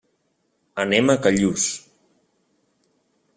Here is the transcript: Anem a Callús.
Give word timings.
Anem 0.83 1.11
a 1.13 1.17
Callús. 1.27 1.67